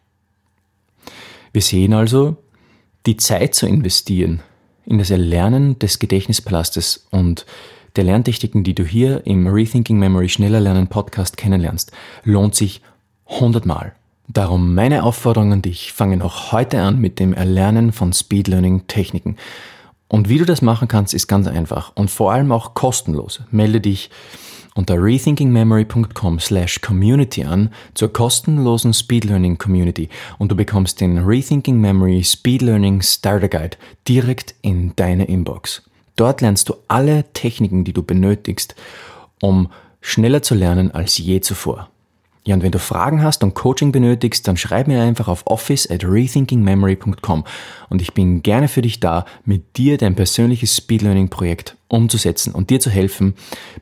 Wir 1.52 1.62
sehen 1.62 1.94
also, 1.94 2.38
die 3.06 3.18
Zeit 3.18 3.56
zu 3.56 3.66
investieren 3.66 4.42
in 4.86 4.98
das 4.98 5.10
Erlernen 5.10 5.80
des 5.80 6.00
Gedächtnispalastes 6.00 7.08
und 7.12 7.46
der 7.96 8.04
Lerntechniken, 8.04 8.64
die 8.64 8.76
du 8.76 8.84
hier 8.84 9.26
im 9.26 9.48
Rethinking 9.48 9.98
Memory 9.98 10.30
Schneller 10.30 10.60
Lernen 10.60 10.88
Podcast 10.88 11.38
kennenlernst, 11.38 11.92
lohnt 12.24 12.56
sich 12.56 12.82
hundertmal. 13.26 13.94
Darum 14.28 14.76
meine 14.76 15.04
Aufforderung 15.04 15.54
an 15.54 15.62
dich, 15.64 15.92
fange 15.92 16.18
noch 16.18 16.52
heute 16.52 16.82
an 16.82 17.00
mit 17.00 17.20
dem 17.20 17.34
Erlernen 17.34 17.92
von 17.92 18.14
Speed 18.14 18.48
Learning 18.48 18.86
Techniken. 18.86 19.38
Und 20.08 20.30
wie 20.30 20.38
du 20.38 20.46
das 20.46 20.62
machen 20.62 20.88
kannst, 20.88 21.14
ist 21.14 21.28
ganz 21.28 21.48
einfach 21.48 21.92
und 21.96 22.12
vor 22.12 22.32
allem 22.32 22.52
auch 22.52 22.76
kostenlos. 22.76 23.42
Melde 23.50 23.82
dich 23.82 24.12
unter 24.80 24.96
rethinkingmemory.com 24.96 26.40
slash 26.40 26.80
community 26.80 27.44
an 27.44 27.70
zur 27.96 28.14
kostenlosen 28.14 28.94
Speed 28.94 29.26
Learning 29.26 29.58
Community 29.58 30.08
und 30.38 30.54
du 30.54 30.56
bekommst 30.56 31.02
den 31.02 31.18
Rethinking 31.18 31.82
Memory 31.82 32.24
Speed 32.24 32.62
Learning 32.62 33.02
Starter 33.02 33.50
Guide 33.50 33.76
direkt 34.08 34.56
in 34.62 34.94
deine 34.96 35.26
Inbox. 35.26 35.84
Dort 36.16 36.40
lernst 36.40 36.70
du 36.70 36.76
alle 36.88 37.26
Techniken, 37.34 37.84
die 37.84 37.92
du 37.92 38.04
benötigst, 38.04 38.74
um 39.42 39.70
schneller 40.00 40.42
zu 40.42 40.56
lernen 40.56 40.92
als 40.92 41.18
je 41.18 41.42
zuvor. 41.42 41.90
Ja, 42.46 42.56
und 42.56 42.64
wenn 42.64 42.72
du 42.72 42.80
Fragen 42.80 43.22
hast 43.22 43.44
und 43.44 43.54
Coaching 43.54 43.92
benötigst, 43.92 44.48
dann 44.48 44.58
schreib 44.58 44.88
mir 44.88 45.02
einfach 45.02 45.28
auf 45.28 45.46
office 45.46 45.90
at 45.90 46.04
rethinkingmemory.com 46.06 47.44
und 47.90 48.02
ich 48.02 48.14
bin 48.14 48.42
gerne 48.42 48.68
für 48.68 48.82
dich 48.82 49.00
da, 49.00 49.26
mit 49.46 49.78
dir 49.78 49.98
dein 49.98 50.16
persönliches 50.16 50.76
Speed 50.76 51.02
Learning 51.02 51.30
Projekt 51.30 51.76
umzusetzen 51.90 52.54
und 52.54 52.70
dir 52.70 52.80
zu 52.80 52.90
helfen 52.90 53.34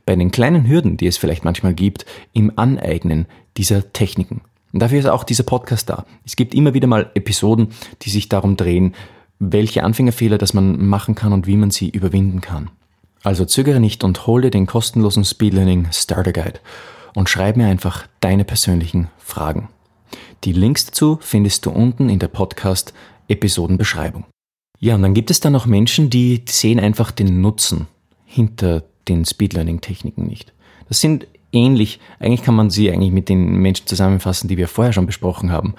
bei 0.05 0.15
den 0.15 0.31
kleinen 0.31 0.67
Hürden, 0.67 0.97
die 0.97 1.07
es 1.07 1.17
vielleicht 1.17 1.45
manchmal 1.45 1.73
gibt, 1.73 2.05
im 2.33 2.51
Aneignen 2.55 3.27
dieser 3.57 3.93
Techniken. 3.93 4.41
Und 4.73 4.81
dafür 4.81 4.99
ist 4.99 5.05
auch 5.05 5.23
dieser 5.23 5.43
Podcast 5.43 5.89
da. 5.89 6.05
Es 6.25 6.35
gibt 6.35 6.53
immer 6.53 6.73
wieder 6.73 6.87
mal 6.87 7.11
Episoden, 7.13 7.69
die 8.01 8.09
sich 8.09 8.27
darum 8.27 8.57
drehen, 8.57 8.95
welche 9.39 9.83
Anfängerfehler 9.83 10.37
das 10.37 10.53
man 10.53 10.85
machen 10.85 11.15
kann 11.15 11.31
und 11.31 11.47
wie 11.47 11.57
man 11.57 11.69
sie 11.71 11.89
überwinden 11.89 12.41
kann. 12.41 12.69
Also 13.23 13.45
zögere 13.45 13.79
nicht 13.79 14.03
und 14.03 14.25
hol 14.25 14.41
dir 14.41 14.51
den 14.51 14.65
kostenlosen 14.65 15.25
Speed 15.25 15.53
Learning 15.53 15.87
Starter 15.91 16.33
Guide 16.33 16.59
und 17.17 17.29
schreib 17.29 17.57
mir 17.57 17.65
einfach 17.65 18.05
deine 18.19 18.45
persönlichen 18.45 19.07
Fragen. 19.17 19.69
Die 20.43 20.51
Links 20.51 20.85
dazu 20.85 21.17
findest 21.19 21.65
du 21.65 21.71
unten 21.71 22.09
in 22.09 22.19
der 22.19 22.27
Podcast-Episodenbeschreibung. 22.27 24.25
Ja, 24.79 24.93
und 24.93 25.01
dann 25.01 25.15
gibt 25.15 25.31
es 25.31 25.39
da 25.39 25.49
noch 25.49 25.65
Menschen, 25.65 26.11
die 26.11 26.43
sehen 26.47 26.79
einfach 26.79 27.09
den 27.09 27.41
Nutzen 27.41 27.87
hinter 28.27 28.83
den 29.07 29.25
Speedlearning-Techniken 29.25 30.27
nicht. 30.27 30.53
Das 30.89 31.01
sind 31.01 31.25
ähnlich, 31.51 31.99
eigentlich 32.19 32.43
kann 32.43 32.53
man 32.53 32.69
sie 32.69 32.91
eigentlich 32.91 33.11
mit 33.11 33.29
den 33.29 33.63
Menschen 33.63 33.87
zusammenfassen, 33.87 34.47
die 34.47 34.57
wir 34.57 34.67
vorher 34.67 34.93
schon 34.93 35.07
besprochen 35.07 35.51
haben, 35.51 35.73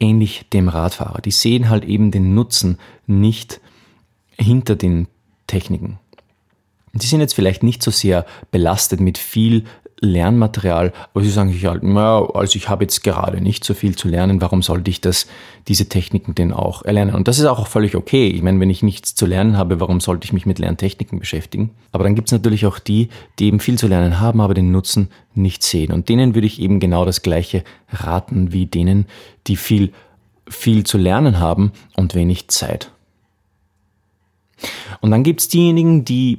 ähnlich 0.00 0.46
dem 0.50 0.70
Radfahrer. 0.70 1.20
Die 1.20 1.30
sehen 1.30 1.68
halt 1.68 1.84
eben 1.84 2.10
den 2.10 2.34
Nutzen 2.34 2.78
nicht 3.06 3.60
hinter 4.38 4.76
den 4.76 5.08
Techniken. 5.46 5.98
Die 6.94 7.06
sind 7.06 7.20
jetzt 7.20 7.34
vielleicht 7.34 7.62
nicht 7.62 7.82
so 7.82 7.90
sehr 7.90 8.24
belastet 8.50 9.00
mit 9.00 9.18
viel 9.18 9.64
Lernmaterial, 10.00 10.92
aber 11.12 11.22
sie 11.22 11.30
sagen 11.30 11.52
sich 11.52 11.66
halt, 11.66 11.82
naja, 11.82 12.26
also 12.34 12.56
ich 12.56 12.68
habe 12.68 12.84
jetzt 12.84 13.02
gerade 13.04 13.40
nicht 13.40 13.64
so 13.64 13.74
viel 13.74 13.96
zu 13.96 14.08
lernen, 14.08 14.40
warum 14.40 14.62
sollte 14.62 14.90
ich 14.90 15.00
das, 15.00 15.26
diese 15.68 15.88
Techniken 15.88 16.34
denn 16.34 16.52
auch 16.52 16.82
erlernen? 16.82 17.14
Und 17.14 17.28
das 17.28 17.38
ist 17.38 17.44
auch 17.44 17.66
völlig 17.66 17.94
okay. 17.94 18.28
Ich 18.28 18.42
meine, 18.42 18.58
wenn 18.60 18.70
ich 18.70 18.82
nichts 18.82 19.14
zu 19.14 19.26
lernen 19.26 19.58
habe, 19.58 19.78
warum 19.78 20.00
sollte 20.00 20.24
ich 20.24 20.32
mich 20.32 20.46
mit 20.46 20.58
Lerntechniken 20.58 21.18
beschäftigen? 21.18 21.70
Aber 21.92 22.04
dann 22.04 22.14
gibt 22.14 22.28
es 22.28 22.32
natürlich 22.32 22.64
auch 22.64 22.78
die, 22.78 23.08
die 23.38 23.46
eben 23.46 23.60
viel 23.60 23.78
zu 23.78 23.88
lernen 23.88 24.20
haben, 24.20 24.40
aber 24.40 24.54
den 24.54 24.72
Nutzen 24.72 25.10
nicht 25.34 25.62
sehen. 25.62 25.92
Und 25.92 26.08
denen 26.08 26.34
würde 26.34 26.46
ich 26.46 26.60
eben 26.60 26.80
genau 26.80 27.04
das 27.04 27.22
Gleiche 27.22 27.62
raten 27.90 28.52
wie 28.52 28.66
denen, 28.66 29.06
die 29.46 29.56
viel, 29.56 29.92
viel 30.48 30.84
zu 30.84 30.96
lernen 30.96 31.40
haben 31.40 31.72
und 31.94 32.14
wenig 32.14 32.48
Zeit. 32.48 32.90
Und 35.00 35.10
dann 35.10 35.22
gibt 35.22 35.40
es 35.40 35.48
diejenigen, 35.48 36.04
die 36.04 36.38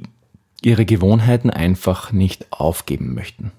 ihre 0.64 0.84
Gewohnheiten 0.84 1.50
einfach 1.50 2.12
nicht 2.12 2.46
aufgeben 2.50 3.14
möchten. 3.14 3.52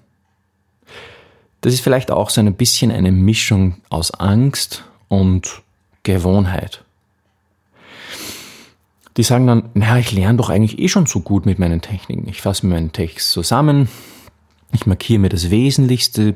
Das 1.60 1.72
ist 1.72 1.80
vielleicht 1.80 2.10
auch 2.10 2.30
so 2.30 2.40
ein 2.40 2.54
bisschen 2.54 2.90
eine 2.90 3.12
Mischung 3.12 3.76
aus 3.88 4.10
Angst 4.12 4.84
und 5.08 5.62
Gewohnheit. 6.02 6.84
Die 9.16 9.22
sagen 9.22 9.46
dann, 9.46 9.70
naja, 9.74 9.98
ich 9.98 10.12
lerne 10.12 10.38
doch 10.38 10.50
eigentlich 10.50 10.78
eh 10.78 10.88
schon 10.88 11.06
so 11.06 11.20
gut 11.20 11.46
mit 11.46 11.58
meinen 11.58 11.80
Techniken. 11.80 12.28
Ich 12.28 12.42
fasse 12.42 12.66
mir 12.66 12.74
meinen 12.74 12.92
Text 12.92 13.30
zusammen, 13.30 13.88
ich 14.72 14.86
markiere 14.86 15.20
mir 15.20 15.28
das 15.28 15.50
Wesentlichste 15.50 16.34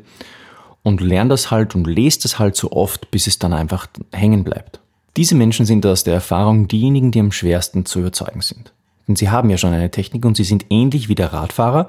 und 0.84 1.00
lerne 1.00 1.30
das 1.30 1.50
halt 1.50 1.74
und 1.74 1.86
lese 1.86 2.20
das 2.22 2.38
halt 2.38 2.56
so 2.56 2.72
oft, 2.72 3.10
bis 3.10 3.26
es 3.26 3.38
dann 3.38 3.52
einfach 3.52 3.88
hängen 4.12 4.44
bleibt. 4.44 4.80
Diese 5.16 5.34
Menschen 5.34 5.66
sind 5.66 5.84
aus 5.84 6.04
der 6.04 6.14
Erfahrung 6.14 6.68
diejenigen, 6.68 7.10
die 7.10 7.20
am 7.20 7.32
schwersten 7.32 7.84
zu 7.84 7.98
überzeugen 7.98 8.40
sind. 8.40 8.72
Denn 9.08 9.16
sie 9.16 9.30
haben 9.30 9.50
ja 9.50 9.56
schon 9.56 9.72
eine 9.72 9.90
Technik 9.90 10.24
und 10.24 10.36
sie 10.36 10.44
sind 10.44 10.66
ähnlich 10.70 11.08
wie 11.08 11.14
der 11.14 11.32
Radfahrer 11.32 11.88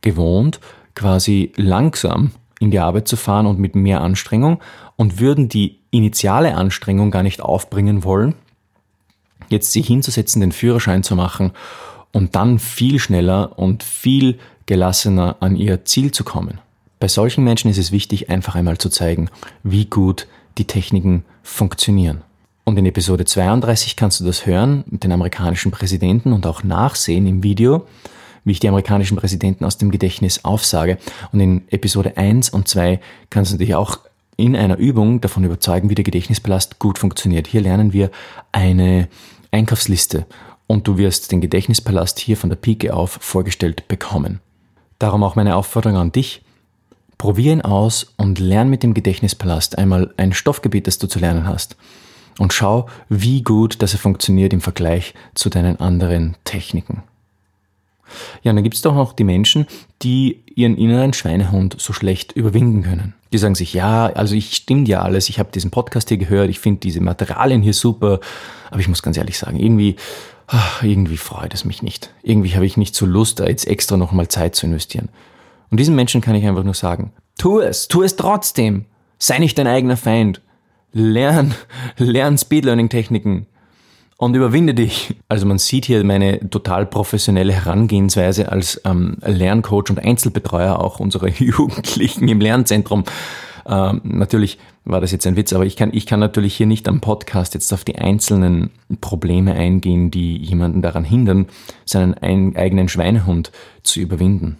gewohnt, 0.00 0.60
quasi 0.94 1.52
langsam 1.56 2.32
in 2.60 2.72
die 2.72 2.80
Arbeit 2.80 3.06
zu 3.06 3.16
fahren 3.16 3.46
und 3.46 3.60
mit 3.60 3.76
mehr 3.76 4.00
Anstrengung 4.00 4.60
und 4.96 5.20
würden 5.20 5.48
die 5.48 5.78
initiale 5.90 6.56
Anstrengung 6.56 7.12
gar 7.12 7.22
nicht 7.22 7.40
aufbringen 7.40 8.02
wollen, 8.02 8.34
jetzt 9.48 9.72
sich 9.72 9.86
hinzusetzen, 9.86 10.40
den 10.40 10.52
Führerschein 10.52 11.04
zu 11.04 11.14
machen 11.14 11.52
und 12.12 12.34
dann 12.34 12.58
viel 12.58 12.98
schneller 12.98 13.58
und 13.58 13.84
viel 13.84 14.38
gelassener 14.66 15.36
an 15.40 15.56
ihr 15.56 15.84
Ziel 15.84 16.10
zu 16.10 16.24
kommen. 16.24 16.60
Bei 16.98 17.06
solchen 17.06 17.44
Menschen 17.44 17.70
ist 17.70 17.78
es 17.78 17.92
wichtig, 17.92 18.28
einfach 18.28 18.56
einmal 18.56 18.78
zu 18.78 18.90
zeigen, 18.90 19.30
wie 19.62 19.84
gut 19.84 20.26
die 20.58 20.66
Techniken 20.66 21.24
funktionieren. 21.44 22.22
Und 22.68 22.76
in 22.76 22.84
Episode 22.84 23.24
32 23.24 23.96
kannst 23.96 24.20
du 24.20 24.26
das 24.26 24.44
hören 24.44 24.84
mit 24.90 25.02
den 25.02 25.10
amerikanischen 25.12 25.70
Präsidenten 25.70 26.34
und 26.34 26.46
auch 26.46 26.62
nachsehen 26.62 27.26
im 27.26 27.42
Video, 27.42 27.86
wie 28.44 28.52
ich 28.52 28.60
die 28.60 28.68
amerikanischen 28.68 29.16
Präsidenten 29.16 29.64
aus 29.64 29.78
dem 29.78 29.90
Gedächtnis 29.90 30.44
aufsage. 30.44 30.98
Und 31.32 31.40
in 31.40 31.62
Episode 31.70 32.18
1 32.18 32.50
und 32.50 32.68
2 32.68 33.00
kannst 33.30 33.54
du 33.54 33.56
dich 33.56 33.74
auch 33.74 34.00
in 34.36 34.54
einer 34.54 34.76
Übung 34.76 35.22
davon 35.22 35.44
überzeugen, 35.44 35.88
wie 35.88 35.94
der 35.94 36.04
Gedächtnispalast 36.04 36.78
gut 36.78 36.98
funktioniert. 36.98 37.46
Hier 37.46 37.62
lernen 37.62 37.94
wir 37.94 38.10
eine 38.52 39.08
Einkaufsliste 39.50 40.26
und 40.66 40.86
du 40.86 40.98
wirst 40.98 41.32
den 41.32 41.40
Gedächtnispalast 41.40 42.18
hier 42.18 42.36
von 42.36 42.50
der 42.50 42.56
Pike 42.56 42.92
auf 42.92 43.12
vorgestellt 43.22 43.88
bekommen. 43.88 44.40
Darum 44.98 45.22
auch 45.22 45.36
meine 45.36 45.56
Aufforderung 45.56 45.96
an 45.96 46.12
dich. 46.12 46.42
Probier 47.16 47.54
ihn 47.54 47.62
aus 47.62 48.12
und 48.18 48.38
lern 48.38 48.68
mit 48.68 48.82
dem 48.82 48.92
Gedächtnispalast 48.92 49.78
einmal 49.78 50.12
ein 50.18 50.34
Stoffgebiet, 50.34 50.86
das 50.86 50.98
du 50.98 51.06
zu 51.06 51.18
lernen 51.18 51.46
hast 51.46 51.78
und 52.38 52.52
schau, 52.52 52.88
wie 53.08 53.42
gut 53.42 53.82
das 53.82 53.94
funktioniert 53.94 54.52
im 54.52 54.60
Vergleich 54.60 55.14
zu 55.34 55.50
deinen 55.50 55.80
anderen 55.80 56.36
Techniken. 56.44 57.02
Ja, 58.42 58.50
und 58.50 58.56
dann 58.56 58.64
gibt 58.64 58.76
es 58.76 58.82
doch 58.82 58.94
noch 58.94 59.12
die 59.12 59.24
Menschen, 59.24 59.66
die 60.02 60.42
ihren 60.54 60.76
inneren 60.76 61.12
Schweinehund 61.12 61.76
so 61.78 61.92
schlecht 61.92 62.32
überwinden 62.32 62.82
können. 62.82 63.14
Die 63.32 63.38
sagen 63.38 63.54
sich, 63.54 63.74
ja, 63.74 64.06
also 64.06 64.34
ich 64.34 64.56
stimmt 64.56 64.88
ja 64.88 65.02
alles, 65.02 65.28
ich 65.28 65.38
habe 65.38 65.50
diesen 65.52 65.70
Podcast 65.70 66.08
hier 66.08 66.16
gehört, 66.16 66.48
ich 66.48 66.58
finde 66.58 66.80
diese 66.80 67.02
Materialien 67.02 67.60
hier 67.60 67.74
super, 67.74 68.20
aber 68.70 68.80
ich 68.80 68.88
muss 68.88 69.02
ganz 69.02 69.18
ehrlich 69.18 69.38
sagen, 69.38 69.60
irgendwie, 69.60 69.96
ach, 70.46 70.82
irgendwie 70.82 71.18
freut 71.18 71.52
es 71.52 71.64
mich 71.64 71.82
nicht. 71.82 72.10
Irgendwie 72.22 72.54
habe 72.54 72.64
ich 72.64 72.76
nicht 72.76 72.94
so 72.94 73.04
Lust, 73.04 73.40
da 73.40 73.46
jetzt 73.46 73.66
extra 73.66 73.96
nochmal 73.96 74.28
Zeit 74.28 74.54
zu 74.54 74.66
investieren. 74.66 75.10
Und 75.70 75.78
diesen 75.78 75.94
Menschen 75.94 76.22
kann 76.22 76.34
ich 76.34 76.46
einfach 76.46 76.64
nur 76.64 76.74
sagen, 76.74 77.12
tu 77.38 77.60
es, 77.60 77.88
tu 77.88 78.02
es 78.02 78.16
trotzdem. 78.16 78.86
Sei 79.18 79.38
nicht 79.38 79.58
dein 79.58 79.66
eigener 79.66 79.96
Feind. 79.96 80.40
Lern, 80.98 81.54
lern 81.96 82.36
Speedlearning-Techniken 82.36 83.46
und 84.18 84.34
überwinde 84.34 84.74
dich. 84.74 85.14
Also 85.28 85.46
man 85.46 85.58
sieht 85.58 85.86
hier 85.86 86.04
meine 86.04 86.50
total 86.50 86.84
professionelle 86.86 87.52
Herangehensweise 87.52 88.50
als 88.50 88.80
ähm, 88.84 89.16
Lerncoach 89.24 89.90
und 89.90 90.00
Einzelbetreuer 90.00 90.78
auch 90.78 91.00
unserer 91.00 91.28
Jugendlichen 91.38 92.28
im 92.28 92.40
Lernzentrum. 92.40 93.04
Ähm, 93.66 94.00
natürlich 94.02 94.58
war 94.84 95.00
das 95.00 95.12
jetzt 95.12 95.26
ein 95.26 95.36
Witz, 95.36 95.52
aber 95.52 95.66
ich 95.66 95.76
kann, 95.76 95.90
ich 95.92 96.06
kann 96.06 96.20
natürlich 96.20 96.56
hier 96.56 96.66
nicht 96.66 96.88
am 96.88 97.00
Podcast 97.00 97.54
jetzt 97.54 97.72
auf 97.72 97.84
die 97.84 97.96
einzelnen 97.96 98.70
Probleme 99.00 99.52
eingehen, 99.52 100.10
die 100.10 100.36
jemanden 100.38 100.82
daran 100.82 101.04
hindern, 101.04 101.46
seinen 101.84 102.14
ein, 102.14 102.56
eigenen 102.56 102.88
Schweinehund 102.88 103.52
zu 103.82 104.00
überwinden. 104.00 104.58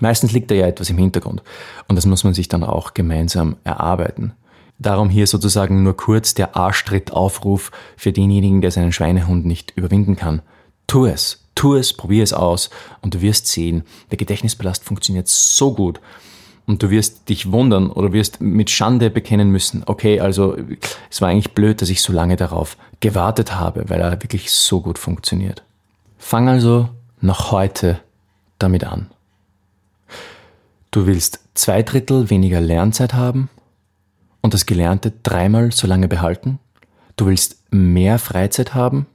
Meistens 0.00 0.32
liegt 0.32 0.50
da 0.50 0.54
ja 0.54 0.66
etwas 0.66 0.90
im 0.90 0.98
Hintergrund 0.98 1.42
und 1.88 1.96
das 1.96 2.06
muss 2.06 2.24
man 2.24 2.34
sich 2.34 2.48
dann 2.48 2.64
auch 2.64 2.94
gemeinsam 2.94 3.56
erarbeiten. 3.64 4.32
Darum 4.80 5.10
hier 5.10 5.26
sozusagen 5.26 5.82
nur 5.82 5.94
kurz 5.94 6.32
der 6.32 6.56
Arschtritt-Aufruf 6.56 7.70
für 7.98 8.12
denjenigen, 8.12 8.62
der 8.62 8.70
seinen 8.70 8.92
Schweinehund 8.92 9.44
nicht 9.44 9.74
überwinden 9.76 10.16
kann. 10.16 10.40
Tu 10.86 11.04
es, 11.04 11.44
tu 11.54 11.74
es, 11.74 11.92
probier 11.92 12.24
es 12.24 12.32
aus 12.32 12.70
und 13.02 13.14
du 13.14 13.20
wirst 13.20 13.46
sehen, 13.46 13.84
der 14.10 14.16
Gedächtnispalast 14.16 14.82
funktioniert 14.82 15.28
so 15.28 15.74
gut. 15.74 16.00
Und 16.66 16.82
du 16.82 16.88
wirst 16.88 17.28
dich 17.28 17.52
wundern 17.52 17.90
oder 17.90 18.14
wirst 18.14 18.40
mit 18.40 18.70
Schande 18.70 19.10
bekennen 19.10 19.50
müssen, 19.50 19.82
okay, 19.84 20.18
also 20.18 20.56
es 21.10 21.20
war 21.20 21.28
eigentlich 21.28 21.52
blöd, 21.52 21.82
dass 21.82 21.90
ich 21.90 22.00
so 22.00 22.12
lange 22.12 22.36
darauf 22.36 22.78
gewartet 23.00 23.54
habe, 23.54 23.84
weil 23.88 24.00
er 24.00 24.22
wirklich 24.22 24.50
so 24.50 24.80
gut 24.80 24.98
funktioniert. 24.98 25.62
Fang 26.16 26.48
also 26.48 26.88
noch 27.20 27.50
heute 27.50 28.00
damit 28.58 28.84
an. 28.84 29.10
Du 30.90 31.06
willst 31.06 31.40
zwei 31.54 31.82
Drittel 31.82 32.30
weniger 32.30 32.62
Lernzeit 32.62 33.12
haben 33.12 33.50
und 34.40 34.54
das 34.54 34.66
Gelernte 34.66 35.12
dreimal 35.22 35.72
so 35.72 35.86
lange 35.86 36.08
behalten? 36.08 36.58
Du 37.16 37.26
willst 37.26 37.62
mehr 37.70 38.18
Freizeit 38.18 38.74
haben? 38.74 39.06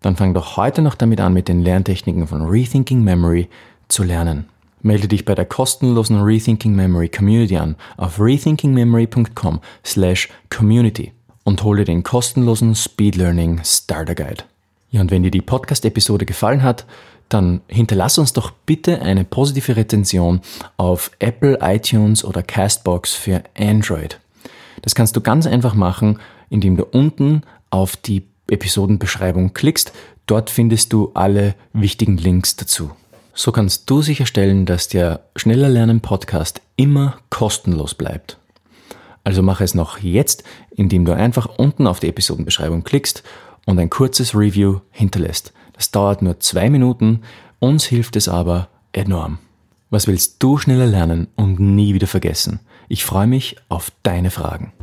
Dann 0.00 0.16
fang 0.16 0.34
doch 0.34 0.56
heute 0.56 0.82
noch 0.82 0.94
damit 0.94 1.20
an, 1.20 1.32
mit 1.32 1.48
den 1.48 1.62
Lerntechniken 1.62 2.26
von 2.28 2.42
Rethinking 2.42 3.02
Memory 3.02 3.48
zu 3.88 4.04
lernen. 4.04 4.46
Melde 4.80 5.08
dich 5.08 5.24
bei 5.24 5.34
der 5.34 5.44
kostenlosen 5.44 6.20
Rethinking 6.20 6.74
Memory 6.74 7.08
Community 7.08 7.56
an 7.56 7.74
auf 7.96 8.20
rethinkingmemory.com 8.20 9.60
slash 9.84 10.28
community 10.50 11.12
und 11.42 11.64
hole 11.64 11.84
den 11.84 12.04
kostenlosen 12.04 12.74
Speed 12.74 13.16
Learning 13.16 13.60
Starter 13.64 14.14
Guide. 14.14 14.44
Ja, 14.90 15.00
und 15.00 15.10
wenn 15.10 15.22
dir 15.22 15.30
die 15.30 15.42
Podcast-Episode 15.42 16.26
gefallen 16.26 16.62
hat, 16.62 16.86
dann 17.28 17.60
hinterlass 17.68 18.18
uns 18.18 18.32
doch 18.32 18.50
bitte 18.50 19.02
eine 19.02 19.24
positive 19.24 19.76
Rezension 19.76 20.40
auf 20.76 21.10
Apple, 21.18 21.58
iTunes 21.60 22.24
oder 22.24 22.42
Castbox 22.42 23.14
für 23.14 23.42
Android. 23.58 24.18
Das 24.82 24.94
kannst 24.94 25.16
du 25.16 25.20
ganz 25.20 25.46
einfach 25.46 25.74
machen, 25.74 26.18
indem 26.50 26.76
du 26.76 26.84
unten 26.84 27.42
auf 27.70 27.96
die 27.96 28.24
Episodenbeschreibung 28.48 29.54
klickst. 29.54 29.92
Dort 30.26 30.50
findest 30.50 30.92
du 30.92 31.10
alle 31.14 31.54
wichtigen 31.72 32.16
Links 32.16 32.56
dazu. 32.56 32.90
So 33.34 33.52
kannst 33.52 33.88
du 33.88 34.02
sicherstellen, 34.02 34.66
dass 34.66 34.88
der 34.88 35.20
Schneller 35.36 35.68
Lernen 35.68 36.00
Podcast 36.00 36.60
immer 36.76 37.18
kostenlos 37.30 37.94
bleibt. 37.94 38.38
Also 39.22 39.42
mache 39.42 39.62
es 39.62 39.74
noch 39.74 39.98
jetzt, 39.98 40.42
indem 40.70 41.04
du 41.04 41.12
einfach 41.12 41.46
unten 41.58 41.86
auf 41.86 42.00
die 42.00 42.08
Episodenbeschreibung 42.08 42.82
klickst 42.82 43.22
und 43.66 43.78
ein 43.78 43.90
kurzes 43.90 44.34
Review 44.34 44.80
hinterlässt. 44.90 45.52
Das 45.74 45.90
dauert 45.90 46.22
nur 46.22 46.40
zwei 46.40 46.70
Minuten, 46.70 47.20
uns 47.60 47.84
hilft 47.84 48.16
es 48.16 48.28
aber 48.28 48.68
enorm. 48.92 49.38
Was 49.90 50.06
willst 50.06 50.42
du 50.42 50.58
schneller 50.58 50.86
lernen 50.86 51.28
und 51.34 51.60
nie 51.60 51.94
wieder 51.94 52.06
vergessen? 52.06 52.60
Ich 52.88 53.06
freue 53.06 53.26
mich 53.26 53.56
auf 53.70 53.90
deine 54.02 54.30
Fragen. 54.30 54.74